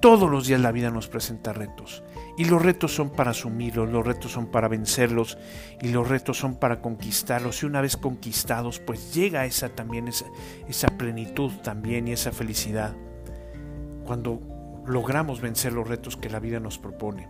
Todos 0.00 0.30
los 0.30 0.46
días 0.46 0.60
la 0.60 0.72
vida 0.72 0.90
nos 0.90 1.08
presenta 1.08 1.52
retos. 1.52 2.02
Y 2.38 2.46
los 2.46 2.62
retos 2.62 2.94
son 2.94 3.10
para 3.10 3.32
asumirlos, 3.32 3.90
los 3.90 4.06
retos 4.06 4.32
son 4.32 4.46
para 4.46 4.68
vencerlos 4.68 5.36
y 5.82 5.88
los 5.88 6.08
retos 6.08 6.38
son 6.38 6.56
para 6.56 6.80
conquistarlos. 6.80 7.62
Y 7.62 7.66
una 7.66 7.82
vez 7.82 7.98
conquistados, 7.98 8.78
pues 8.78 9.12
llega 9.14 9.44
esa 9.44 9.68
también, 9.70 10.08
esa, 10.08 10.24
esa 10.68 10.88
plenitud 10.88 11.52
también 11.62 12.08
y 12.08 12.12
esa 12.12 12.32
felicidad. 12.32 12.94
Cuando 14.10 14.82
logramos 14.86 15.40
vencer 15.40 15.72
los 15.72 15.86
retos 15.86 16.16
que 16.16 16.28
la 16.28 16.40
vida 16.40 16.58
nos 16.58 16.80
propone. 16.80 17.28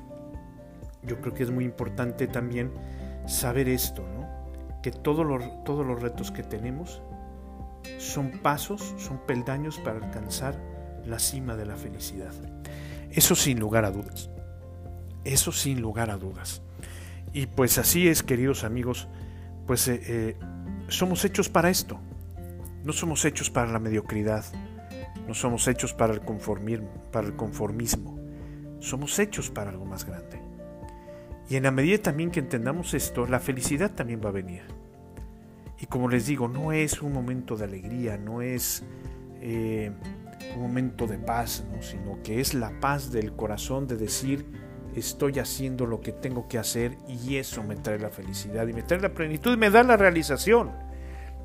Yo 1.03 1.21
creo 1.21 1.35
que 1.35 1.43
es 1.43 1.51
muy 1.51 1.67
importante 1.67 2.27
también 2.27 2.73
saber 3.27 3.69
esto, 3.69 4.03
¿no? 4.09 4.81
que 4.83 4.91
todos 4.91 5.27
los, 5.27 5.63
todos 5.65 5.87
los 5.87 6.01
retos 6.01 6.31
que 6.31 6.43
tenemos 6.43 7.03
son 7.99 8.31
pasos, 8.31 8.95
son 8.97 9.19
peldaños 9.27 9.77
para 9.77 9.99
alcanzar 9.99 10.59
la 11.05 11.19
cima 11.19 11.55
de 11.55 11.67
la 11.67 11.77
felicidad. 11.77 12.33
Eso 13.11 13.35
sin 13.35 13.61
lugar 13.61 13.85
a 13.85 13.91
dudas. 13.91 14.31
Eso 15.25 15.53
sin 15.53 15.83
lugar 15.83 16.09
a 16.09 16.17
dudas. 16.17 16.63
Y 17.35 17.45
pues 17.45 17.77
así 17.77 18.09
es, 18.09 18.23
queridos 18.23 18.65
amigos, 18.65 19.07
pues 19.67 19.87
eh, 19.87 20.01
eh, 20.07 20.37
somos 20.89 21.27
hechos 21.27 21.51
para 21.51 21.69
esto. 21.69 22.01
No 22.85 22.95
somos 22.95 23.27
hechos 23.27 23.51
para 23.51 23.71
la 23.71 23.81
mediocridad. 23.81 24.47
No 25.27 25.35
somos 25.35 25.67
hechos 25.69 25.95
para 25.95 26.13
el, 26.13 26.21
conformismo, 26.21 26.89
para 27.13 27.27
el 27.27 27.37
conformismo. 27.37 28.19
Somos 28.81 29.19
hechos 29.19 29.51
para 29.51 29.71
algo 29.71 29.85
más 29.85 30.05
grande. 30.05 30.41
Y 31.49 31.57
en 31.57 31.65
la 31.65 31.71
medida 31.71 31.99
también 31.99 32.31
que 32.31 32.41
entendamos 32.41 32.95
esto, 32.95 33.27
la 33.27 33.41
felicidad 33.41 33.91
también 33.91 34.21
va 34.25 34.29
a 34.29 34.33
venir. 34.33 34.63
Y 35.81 35.87
como 35.87 36.09
les 36.09 36.27
digo, 36.27 36.47
no 36.47 36.73
es 36.73 37.03
un 37.03 37.13
momento 37.13 37.57
de 37.57 37.65
alegría, 37.65 38.19
no 38.19 38.43
es 38.43 38.85
eh, 39.41 39.91
un 40.55 40.63
momento 40.63 41.07
de 41.07 41.19
paz, 41.19 41.65
sino 41.81 42.23
que 42.23 42.41
es 42.41 42.55
la 42.55 42.79
paz 42.81 43.11
del 43.11 43.33
corazón 43.33 43.87
de 43.87 43.97
decir, 43.97 44.47
estoy 44.95 45.39
haciendo 45.39 45.87
lo 45.87 46.01
que 46.01 46.13
tengo 46.13 46.49
que 46.49 46.59
hacer 46.59 46.97
y 47.09 47.37
eso 47.37 47.63
me 47.63 47.77
trae 47.77 47.99
la 47.99 48.11
felicidad 48.11 48.67
y 48.67 48.73
me 48.73 48.83
trae 48.83 49.01
la 49.01 49.15
plenitud 49.15 49.55
y 49.55 49.57
me 49.57 49.71
da 49.71 49.83
la 49.83 49.97
realización. 49.97 50.71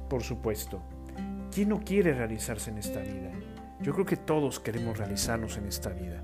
Por 0.09 0.23
supuesto, 0.23 0.81
¿quién 1.53 1.69
no 1.69 1.79
quiere 1.79 2.13
realizarse 2.13 2.69
en 2.69 2.77
esta 2.77 2.99
vida? 2.99 3.31
Yo 3.81 3.93
creo 3.93 4.05
que 4.05 4.17
todos 4.17 4.59
queremos 4.59 4.97
realizarnos 4.97 5.57
en 5.57 5.67
esta 5.67 5.89
vida, 5.89 6.21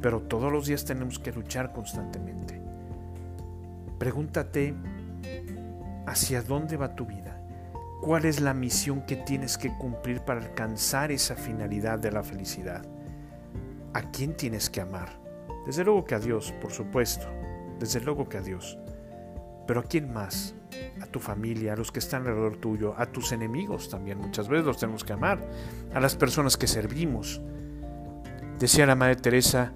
pero 0.00 0.22
todos 0.22 0.50
los 0.50 0.66
días 0.66 0.84
tenemos 0.84 1.18
que 1.18 1.32
luchar 1.32 1.72
constantemente. 1.72 2.60
Pregúntate, 3.98 4.74
¿hacia 6.06 6.42
dónde 6.42 6.76
va 6.76 6.94
tu 6.94 7.04
vida? 7.04 7.38
¿Cuál 8.00 8.24
es 8.24 8.40
la 8.40 8.54
misión 8.54 9.02
que 9.02 9.16
tienes 9.16 9.58
que 9.58 9.76
cumplir 9.76 10.20
para 10.22 10.40
alcanzar 10.40 11.12
esa 11.12 11.36
finalidad 11.36 11.98
de 11.98 12.10
la 12.10 12.22
felicidad? 12.22 12.82
¿A 13.92 14.10
quién 14.10 14.34
tienes 14.34 14.70
que 14.70 14.80
amar? 14.80 15.20
Desde 15.66 15.84
luego 15.84 16.04
que 16.04 16.14
a 16.14 16.18
Dios, 16.18 16.52
por 16.62 16.72
supuesto. 16.72 17.26
Desde 17.78 18.00
luego 18.00 18.26
que 18.28 18.38
a 18.38 18.40
Dios. 18.40 18.78
Pero 19.66 19.80
¿a 19.80 19.84
quién 19.84 20.12
más? 20.12 20.54
A 21.00 21.06
tu 21.06 21.18
familia, 21.18 21.72
a 21.72 21.76
los 21.76 21.90
que 21.90 21.98
están 21.98 22.22
alrededor 22.22 22.56
tuyo, 22.56 22.94
a 22.96 23.06
tus 23.06 23.32
enemigos 23.32 23.88
también. 23.88 24.18
Muchas 24.18 24.48
veces 24.48 24.66
los 24.66 24.78
tenemos 24.78 25.04
que 25.04 25.12
amar. 25.12 25.40
A 25.94 26.00
las 26.00 26.16
personas 26.16 26.56
que 26.56 26.66
servimos. 26.66 27.40
Decía 28.58 28.86
la 28.86 28.94
Madre 28.94 29.16
Teresa 29.16 29.72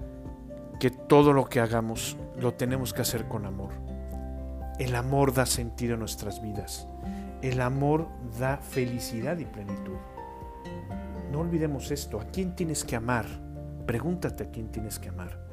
que 0.79 0.91
todo 0.91 1.33
lo 1.33 1.45
que 1.45 1.59
hagamos 1.59 2.17
lo 2.39 2.53
tenemos 2.53 2.93
que 2.93 3.01
hacer 3.01 3.27
con 3.27 3.45
amor. 3.45 3.71
El 4.77 4.95
amor 4.95 5.33
da 5.33 5.45
sentido 5.45 5.95
a 5.95 5.97
nuestras 5.97 6.41
vidas. 6.41 6.87
El 7.41 7.61
amor 7.61 8.07
da 8.39 8.57
felicidad 8.57 9.37
y 9.37 9.45
plenitud. 9.45 9.97
No 11.31 11.39
olvidemos 11.39 11.91
esto. 11.91 12.19
¿A 12.19 12.25
quién 12.25 12.55
tienes 12.55 12.83
que 12.83 12.95
amar? 12.95 13.25
Pregúntate 13.85 14.43
a 14.43 14.51
quién 14.51 14.69
tienes 14.71 14.99
que 14.99 15.09
amar. 15.09 15.45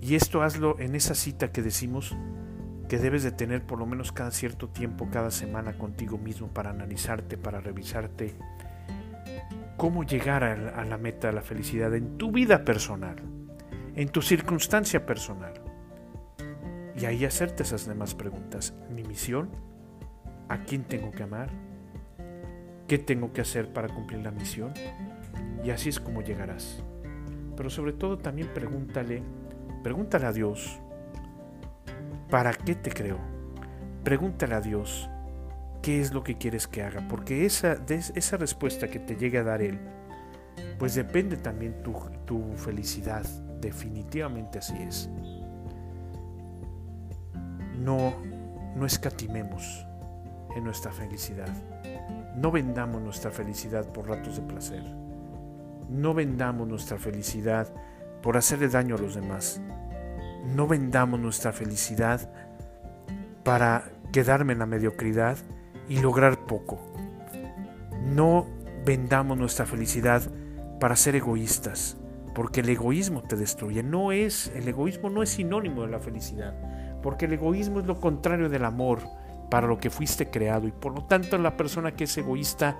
Y 0.00 0.16
esto 0.16 0.42
hazlo 0.42 0.78
en 0.80 0.94
esa 0.94 1.14
cita 1.14 1.52
que 1.52 1.62
decimos 1.62 2.16
que 2.88 2.98
debes 2.98 3.22
de 3.22 3.32
tener 3.32 3.62
por 3.62 3.78
lo 3.78 3.86
menos 3.86 4.12
cada 4.12 4.30
cierto 4.30 4.68
tiempo, 4.68 5.08
cada 5.10 5.30
semana 5.30 5.78
contigo 5.78 6.18
mismo 6.18 6.48
para 6.48 6.70
analizarte, 6.70 7.36
para 7.36 7.60
revisarte 7.60 8.34
cómo 9.76 10.04
llegar 10.04 10.44
a 10.44 10.84
la 10.84 10.98
meta 10.98 11.28
de 11.28 11.32
la 11.32 11.42
felicidad 11.42 11.94
en 11.94 12.18
tu 12.18 12.30
vida 12.30 12.64
personal, 12.64 13.16
en 13.96 14.08
tu 14.08 14.22
circunstancia 14.22 15.06
personal. 15.06 15.54
Y 16.98 17.06
ahí 17.06 17.24
hacerte 17.24 17.62
esas 17.62 17.86
demás 17.86 18.14
preguntas. 18.14 18.74
Mi 18.90 19.02
misión, 19.02 19.48
¿A 20.52 20.58
quién 20.64 20.84
tengo 20.84 21.10
que 21.12 21.22
amar? 21.22 21.48
¿Qué 22.86 22.98
tengo 22.98 23.32
que 23.32 23.40
hacer 23.40 23.72
para 23.72 23.88
cumplir 23.88 24.20
la 24.20 24.30
misión? 24.30 24.74
Y 25.64 25.70
así 25.70 25.88
es 25.88 25.98
como 25.98 26.20
llegarás. 26.20 26.84
Pero 27.56 27.70
sobre 27.70 27.94
todo 27.94 28.18
también 28.18 28.48
pregúntale, 28.52 29.22
pregúntale 29.82 30.26
a 30.26 30.32
Dios, 30.32 30.78
¿para 32.32 32.54
qué 32.54 32.74
te 32.74 32.90
creo? 32.90 33.18
Pregúntale 34.04 34.54
a 34.54 34.62
Dios, 34.62 35.06
¿qué 35.82 36.00
es 36.00 36.14
lo 36.14 36.24
que 36.24 36.38
quieres 36.38 36.66
que 36.66 36.82
haga? 36.82 37.06
Porque 37.06 37.44
esa, 37.44 37.76
esa 37.90 38.38
respuesta 38.38 38.88
que 38.88 38.98
te 38.98 39.16
llegue 39.16 39.36
a 39.36 39.42
dar 39.42 39.60
Él, 39.60 39.78
pues 40.78 40.94
depende 40.94 41.36
también 41.36 41.82
tu, 41.82 41.92
tu 42.24 42.54
felicidad. 42.56 43.22
Definitivamente 43.60 44.60
así 44.60 44.74
es. 44.80 45.10
No, 47.78 48.14
no 48.76 48.86
escatimemos 48.86 49.86
en 50.56 50.64
nuestra 50.64 50.90
felicidad. 50.90 51.50
No 52.34 52.50
vendamos 52.50 53.02
nuestra 53.02 53.30
felicidad 53.30 53.84
por 53.92 54.08
ratos 54.08 54.36
de 54.36 54.42
placer. 54.42 54.82
No 55.90 56.14
vendamos 56.14 56.66
nuestra 56.66 56.96
felicidad 56.96 57.68
por 58.22 58.38
hacerle 58.38 58.68
daño 58.68 58.94
a 58.94 58.98
los 58.98 59.16
demás. 59.16 59.60
No 60.42 60.66
vendamos 60.66 61.20
nuestra 61.20 61.52
felicidad 61.52 62.30
para 63.44 63.90
quedarme 64.12 64.52
en 64.52 64.58
la 64.58 64.66
mediocridad 64.66 65.38
y 65.88 65.98
lograr 66.00 66.46
poco. 66.46 66.80
No 68.04 68.46
vendamos 68.84 69.38
nuestra 69.38 69.66
felicidad 69.66 70.22
para 70.80 70.96
ser 70.96 71.14
egoístas, 71.16 71.96
porque 72.34 72.60
el 72.60 72.68
egoísmo 72.68 73.22
te 73.22 73.36
destruye. 73.36 73.82
No 73.82 74.12
es 74.12 74.52
el 74.54 74.66
egoísmo 74.68 75.10
no 75.10 75.22
es 75.22 75.30
sinónimo 75.30 75.82
de 75.82 75.88
la 75.88 76.00
felicidad, 76.00 76.54
porque 77.02 77.26
el 77.26 77.34
egoísmo 77.34 77.80
es 77.80 77.86
lo 77.86 78.00
contrario 78.00 78.48
del 78.48 78.64
amor 78.64 79.00
para 79.50 79.66
lo 79.66 79.78
que 79.78 79.90
fuiste 79.90 80.30
creado 80.30 80.66
y 80.66 80.72
por 80.72 80.94
lo 80.94 81.04
tanto 81.04 81.36
la 81.38 81.56
persona 81.56 81.92
que 81.92 82.04
es 82.04 82.16
egoísta 82.16 82.76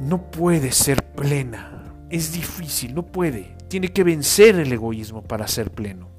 no 0.00 0.30
puede 0.30 0.72
ser 0.72 1.02
plena. 1.02 1.82
Es 2.10 2.32
difícil, 2.32 2.94
no 2.94 3.04
puede. 3.04 3.56
Tiene 3.68 3.88
que 3.88 4.04
vencer 4.04 4.56
el 4.56 4.72
egoísmo 4.72 5.22
para 5.22 5.48
ser 5.48 5.70
pleno. 5.70 6.15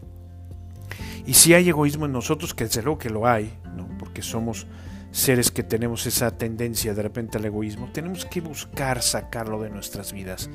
Y 1.28 1.36
si 1.36 1.54
hay 1.54 1.70
egoísmo 1.70 2.08
en 2.08 2.14
nosotros, 2.14 2.56
que 2.56 2.64
desde 2.64 2.82
luego 2.82 2.98
que 2.98 3.12
lo 3.12 3.28
hay, 3.28 3.54
¿no? 3.76 3.88
porque 4.00 4.24
somos 4.24 4.66
seres 5.12 5.52
que 5.52 5.62
tenemos 5.62 6.08
esa 6.08 6.36
tendencia 6.38 6.96
de 6.96 7.04
repente 7.04 7.38
al 7.38 7.46
egoísmo, 7.46 7.90
tenemos 7.94 8.26
que 8.26 8.42
buscar 8.42 9.04
sacarlo 9.04 9.62
de 9.62 9.70
nuestras 9.70 10.14
vidas. 10.14 10.50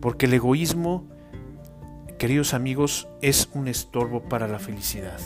Porque 0.00 0.26
el 0.26 0.34
egoísmo 0.34 1.06
queridos 2.20 2.52
amigos, 2.52 3.08
es 3.22 3.48
un 3.54 3.66
estorbo 3.66 4.20
para 4.24 4.46
la 4.46 4.58
felicidad. 4.58 5.18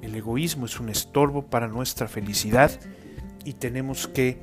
El 0.00 0.14
egoísmo 0.14 0.66
es 0.66 0.78
un 0.78 0.88
estorbo 0.88 1.46
para 1.46 1.66
nuestra 1.66 2.06
felicidad 2.06 2.70
y 3.44 3.54
tenemos 3.54 4.06
que 4.06 4.38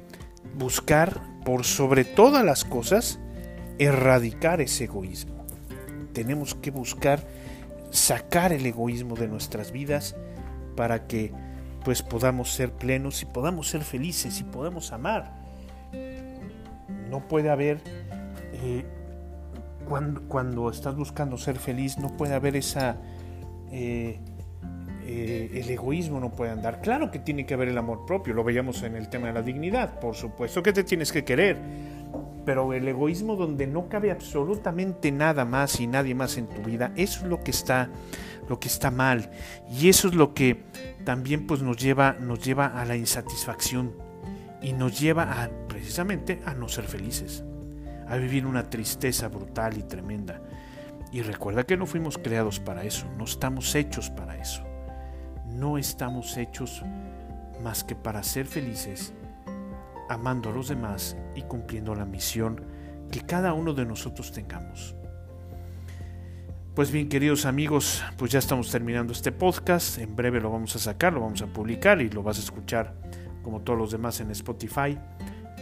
buscar 0.58 1.22
por 1.46 1.64
sobre 1.64 2.04
todas 2.04 2.44
las 2.44 2.66
cosas 2.66 3.20
erradicar 3.80 4.60
ese 4.60 4.84
egoísmo. 4.84 5.46
Tenemos 6.12 6.56
que 6.56 6.72
buscar 6.72 7.26
sacar 7.98 8.54
el 8.54 8.66
egoísmo 8.66 9.16
de 9.16 9.28
nuestras 9.28 9.72
vidas 9.72 10.16
para 10.76 11.08
que 11.08 11.34
pues 11.84 12.02
podamos 12.02 12.54
ser 12.54 12.72
plenos 12.72 13.22
y 13.22 13.26
podamos 13.26 13.70
ser 13.70 13.82
felices 13.82 14.40
y 14.40 14.44
podamos 14.44 14.92
amar. 14.92 15.34
No 17.10 17.28
puede 17.28 17.50
haber 17.50 17.82
eh, 18.54 18.86
cuando, 19.88 20.22
cuando, 20.24 20.70
estás 20.70 20.96
buscando 20.96 21.38
ser 21.38 21.58
feliz 21.58 21.98
no 21.98 22.16
puede 22.18 22.36
haber 22.36 22.58
esa 22.58 22.98
eh, 23.72 24.20
eh, 25.10 25.62
el 25.64 25.70
egoísmo 25.70 26.20
no 26.20 26.32
puede 26.32 26.52
andar. 26.52 26.82
Claro 26.82 27.10
que 27.10 27.20
tiene 27.20 27.46
que 27.46 27.54
haber 27.54 27.70
el 27.70 27.78
amor 27.78 28.06
propio, 28.06 28.34
lo 28.34 28.44
veíamos 28.44 28.84
en 28.84 28.96
el 28.96 29.08
tema 29.08 29.28
de 29.28 29.34
la 29.34 29.42
dignidad, 29.42 30.02
por 30.02 30.16
supuesto 30.16 30.62
que 30.62 30.74
te 30.74 30.84
tienes 30.84 31.14
que 31.14 31.24
querer, 31.24 31.58
pero 32.48 32.72
el 32.72 32.88
egoísmo 32.88 33.36
donde 33.36 33.68
no 33.68 33.90
cabe 33.90 34.10
absolutamente 34.10 35.12
nada 35.12 35.44
más 35.44 35.82
y 35.82 35.88
nadie 35.88 36.16
más 36.16 36.38
en 36.38 36.48
tu 36.48 36.62
vida, 36.62 36.94
eso 36.96 37.26
es 37.26 37.28
lo 37.28 37.44
que 37.44 37.52
está, 37.52 37.90
lo 38.48 38.58
que 38.58 38.70
está 38.70 38.90
mal 38.90 39.30
y 39.70 39.90
eso 39.90 40.08
es 40.08 40.16
lo 40.16 40.34
que 40.34 40.64
también 41.04 41.46
pues 41.46 41.62
nos 41.62 41.76
lleva, 41.76 42.14
nos 42.14 42.40
lleva 42.40 42.68
a 42.68 42.86
la 42.86 42.96
insatisfacción 42.96 43.94
y 44.62 44.72
nos 44.72 44.98
lleva 44.98 45.44
a 45.44 45.50
precisamente 45.68 46.40
a 46.46 46.54
no 46.54 46.70
ser 46.70 46.86
felices, 46.86 47.44
a 48.08 48.16
vivir 48.16 48.46
una 48.46 48.70
tristeza 48.70 49.28
brutal 49.28 49.78
y 49.78 49.84
tremenda. 49.84 50.42
Y 51.12 51.24
recuerda 51.24 51.66
que 51.66 51.76
no 51.76 51.86
fuimos 51.86 52.18
creados 52.18 52.62
para 52.62 52.86
eso, 52.86 53.08
no 53.18 53.26
estamos 53.26 53.76
hechos 53.76 54.10
para 54.10 54.38
eso 54.38 54.64
no 55.58 55.78
estamos 55.78 56.38
hechos 56.38 56.84
más 57.62 57.84
que 57.84 57.96
para 57.96 58.22
ser 58.22 58.46
felices, 58.46 59.14
amando 60.10 60.50
a 60.50 60.54
los 60.54 60.70
demás 60.70 61.18
y 61.36 61.44
cumpliendo 61.44 61.96
la 61.96 62.06
misión 62.06 62.62
que 63.12 63.22
cada 63.22 63.54
uno 63.54 63.74
de 63.74 63.86
nosotros 63.86 64.32
tengamos. 64.32 64.96
Pues 66.76 66.92
bien, 66.92 67.10
queridos 67.10 67.46
amigos, 67.46 68.04
pues 68.18 68.32
ya 68.32 68.40
estamos 68.40 68.70
terminando 68.70 69.12
este 69.12 69.32
podcast. 69.32 69.98
En 69.98 70.16
breve 70.16 70.40
lo 70.40 70.52
vamos 70.52 70.76
a 70.76 70.80
sacar, 70.80 71.14
lo 71.14 71.22
vamos 71.22 71.42
a 71.42 71.48
publicar 71.48 72.02
y 72.02 72.10
lo 72.10 72.22
vas 72.22 72.38
a 72.38 72.42
escuchar 72.42 72.94
como 73.42 73.62
todos 73.62 73.80
los 73.80 73.92
demás 73.92 74.20
en 74.20 74.30
Spotify. 74.30 74.98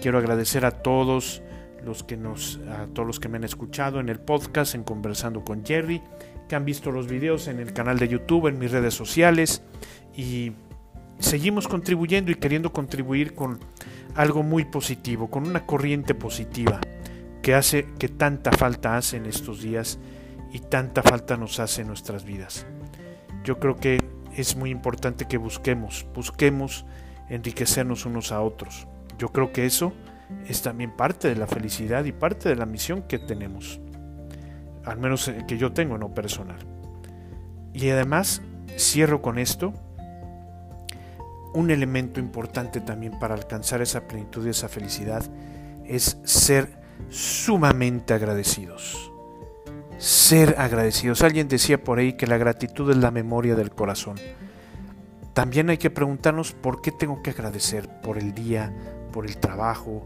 Quiero 0.01 0.17
agradecer 0.17 0.65
a 0.65 0.71
todos 0.71 1.41
los 1.85 2.03
que 2.03 2.17
nos 2.17 2.59
a 2.67 2.87
todos 2.87 3.07
los 3.07 3.19
que 3.19 3.29
me 3.29 3.37
han 3.37 3.43
escuchado 3.43 3.99
en 3.99 4.09
el 4.09 4.19
podcast 4.19 4.75
en 4.75 4.83
conversando 4.83 5.45
con 5.45 5.63
Jerry 5.63 6.01
que 6.49 6.55
han 6.55 6.65
visto 6.65 6.91
los 6.91 7.07
videos 7.07 7.47
en 7.47 7.59
el 7.59 7.73
canal 7.73 7.97
de 7.97 8.07
YouTube, 8.07 8.47
en 8.47 8.59
mis 8.59 8.71
redes 8.71 8.93
sociales 8.93 9.61
y 10.17 10.51
seguimos 11.19 11.67
contribuyendo 11.67 12.31
y 12.31 12.35
queriendo 12.35 12.73
contribuir 12.73 13.35
con 13.35 13.59
algo 14.15 14.43
muy 14.43 14.65
positivo, 14.65 15.29
con 15.29 15.47
una 15.47 15.65
corriente 15.65 16.15
positiva 16.15 16.79
que 17.41 17.53
hace 17.53 17.87
que 17.99 18.09
tanta 18.09 18.51
falta 18.51 18.97
hace 18.97 19.17
en 19.17 19.25
estos 19.25 19.61
días 19.61 19.99
y 20.51 20.59
tanta 20.59 21.03
falta 21.03 21.37
nos 21.37 21.59
hace 21.59 21.81
en 21.81 21.87
nuestras 21.87 22.23
vidas. 22.23 22.65
Yo 23.43 23.59
creo 23.59 23.75
que 23.75 24.01
es 24.35 24.55
muy 24.55 24.71
importante 24.71 25.27
que 25.27 25.37
busquemos, 25.37 26.05
busquemos 26.13 26.85
enriquecernos 27.29 28.05
unos 28.05 28.31
a 28.31 28.41
otros. 28.41 28.87
Yo 29.17 29.29
creo 29.29 29.51
que 29.51 29.65
eso 29.65 29.93
es 30.47 30.61
también 30.61 30.95
parte 30.95 31.27
de 31.27 31.35
la 31.35 31.47
felicidad 31.47 32.05
y 32.05 32.11
parte 32.11 32.49
de 32.49 32.55
la 32.55 32.65
misión 32.65 33.03
que 33.03 33.19
tenemos 33.19 33.79
al 34.85 34.97
menos 34.97 35.27
eh, 35.27 35.43
que 35.47 35.57
yo 35.57 35.73
tengo 35.73 35.97
no 35.97 36.13
personal. 36.13 36.59
Y 37.73 37.89
además, 37.89 38.41
cierro 38.77 39.21
con 39.21 39.37
esto, 39.37 39.73
un 41.55 41.71
elemento 41.71 42.19
importante 42.19 42.81
también 42.81 43.17
para 43.19 43.33
alcanzar 43.33 43.81
esa 43.81 44.07
plenitud 44.07 44.45
y 44.45 44.49
esa 44.49 44.69
felicidad 44.69 45.23
es 45.85 46.17
ser 46.23 46.69
sumamente 47.09 48.13
agradecidos. 48.13 49.11
Ser 49.97 50.55
agradecidos. 50.57 51.21
Alguien 51.21 51.47
decía 51.47 51.81
por 51.83 51.99
ahí 51.99 52.13
que 52.13 52.27
la 52.27 52.37
gratitud 52.37 52.91
es 52.91 52.97
la 52.97 53.11
memoria 53.11 53.55
del 53.55 53.71
corazón. 53.71 54.17
También 55.33 55.69
hay 55.69 55.77
que 55.77 55.89
preguntarnos 55.89 56.51
por 56.51 56.81
qué 56.81 56.91
tengo 56.91 57.23
que 57.23 57.31
agradecer 57.31 57.89
por 58.01 58.17
el 58.17 58.33
día, 58.33 58.73
por 59.11 59.25
el 59.25 59.37
trabajo, 59.37 60.03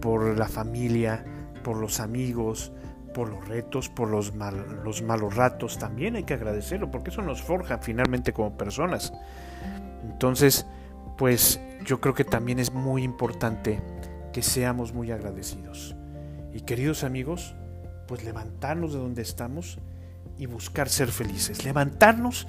por 0.00 0.38
la 0.38 0.48
familia, 0.48 1.24
por 1.62 1.76
los 1.76 2.00
amigos, 2.00 2.72
por 3.14 3.28
los 3.28 3.48
retos, 3.48 3.88
por 3.88 4.08
los, 4.08 4.32
los 4.84 5.02
malos 5.02 5.34
ratos, 5.34 5.78
también 5.78 6.16
hay 6.16 6.24
que 6.24 6.34
agradecerlo, 6.34 6.90
porque 6.90 7.10
eso 7.10 7.22
nos 7.22 7.40
forja 7.42 7.78
finalmente 7.78 8.32
como 8.32 8.56
personas. 8.56 9.12
Entonces, 10.02 10.66
pues 11.16 11.60
yo 11.84 12.00
creo 12.00 12.14
que 12.14 12.24
también 12.24 12.58
es 12.58 12.72
muy 12.72 13.02
importante 13.02 13.80
que 14.32 14.42
seamos 14.42 14.92
muy 14.92 15.10
agradecidos. 15.10 15.94
Y 16.52 16.62
queridos 16.62 17.04
amigos, 17.04 17.54
pues 18.06 18.24
levantarnos 18.24 18.92
de 18.92 18.98
donde 18.98 19.22
estamos 19.22 19.78
y 20.38 20.46
buscar 20.46 20.88
ser 20.88 21.08
felices. 21.08 21.64
Levantarnos 21.64 22.46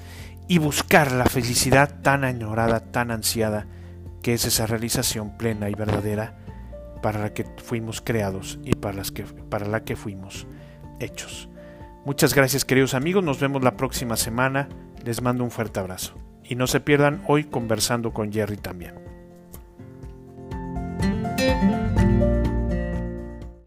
y 0.47 0.58
buscar 0.58 1.12
la 1.12 1.25
felicidad 1.25 2.01
tan 2.01 2.23
añorada, 2.23 2.80
tan 2.80 3.12
ansiada, 3.12 3.67
que 4.21 4.34
es 4.34 4.45
esa 4.45 4.65
realización 4.65 5.38
plena 5.38 5.69
y 5.69 5.75
verdadera 5.75 6.38
para 7.01 7.19
la 7.19 7.34
que 7.34 7.45
fuimos 7.63 8.01
creados 8.01 8.60
y 8.63 8.71
para, 8.71 9.04
que, 9.04 9.23
para 9.23 9.67
la 9.67 9.84
que 9.84 9.95
fuimos 9.95 10.47
hechos. 10.99 11.49
Muchas 12.06 12.34
gracias 12.34 12.65
queridos 12.65 12.93
amigos, 12.93 13.23
nos 13.23 13.39
vemos 13.39 13.63
la 13.63 13.78
próxima 13.78 14.15
semana, 14.15 14.69
les 15.04 15.21
mando 15.21 15.43
un 15.43 15.51
fuerte 15.51 15.80
abrazo 15.80 16.25
y 16.47 16.55
no 16.55 16.67
se 16.67 16.79
pierdan 16.79 17.21
hoy 17.27 17.45
conversando 17.45 18.13
con 18.13 18.31
Jerry 18.31 18.58
también. 18.58 19.05